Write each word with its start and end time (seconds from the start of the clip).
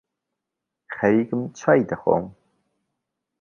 خەریکم 0.95 1.41
چای 1.57 1.81
دەخۆم 1.89 2.25